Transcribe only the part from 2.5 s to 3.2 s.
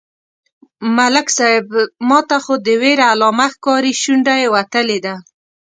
د وېرې